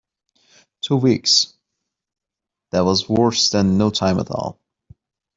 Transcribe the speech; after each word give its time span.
Two 0.81 0.95
weeks— 0.95 1.53
that 2.71 2.83
was 2.83 3.07
worse 3.07 3.51
than 3.51 3.77
no 3.77 3.91
time 3.91 4.17
at 4.17 4.31
all. 4.31 4.59